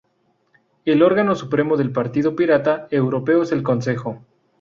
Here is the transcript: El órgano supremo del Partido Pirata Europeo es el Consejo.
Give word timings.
El 0.83 1.03
órgano 1.03 1.35
supremo 1.35 1.77
del 1.77 1.91
Partido 1.91 2.35
Pirata 2.35 2.87
Europeo 2.89 3.43
es 3.43 3.51
el 3.51 3.61
Consejo. 3.61 4.25